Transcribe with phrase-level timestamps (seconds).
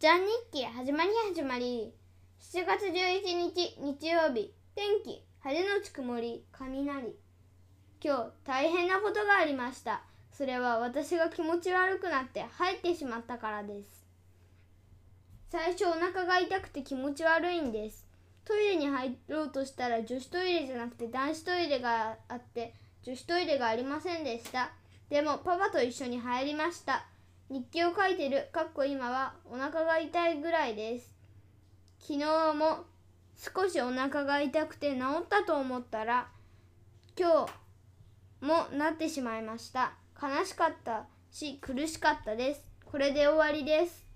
[0.00, 1.92] ちゃん日記始まり始まり。
[2.40, 4.54] 7月11日日曜日。
[4.76, 5.24] 天気。
[5.40, 6.44] 晴れのち曇り。
[6.52, 7.16] 雷。
[8.00, 10.02] 今日大変なことがありました。
[10.30, 14.06] それは私が気持ち悪くなって入ってしまったからです。
[15.50, 18.06] 最初お腹が痛くて気持ち悪いんです。
[18.44, 22.72] トイレに入ろうとしたら女子トイレじゃなくて男子トイレがあって
[23.02, 24.70] 女子トイレがありませんでした。
[25.10, 27.04] でもパパと一緒に入りました。
[27.50, 28.48] 日記を書いてる。
[28.52, 31.14] かっこ今はお腹が痛いぐらいです。
[32.00, 32.84] 昨日も
[33.36, 36.28] 少しお腹が痛くて治ったと思ったら
[37.18, 37.46] 今
[38.40, 39.92] 日もなってしまいました。
[40.20, 42.66] 悲しかったし苦しかったです。
[42.84, 44.07] これで終わりです。